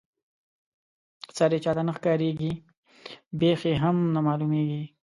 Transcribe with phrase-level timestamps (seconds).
[1.35, 2.53] سر یې چاته نه ښکاريږي
[3.39, 4.83] بېخ یې هم نه معلومیږي.